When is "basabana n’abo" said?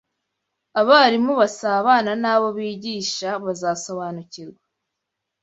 1.41-2.47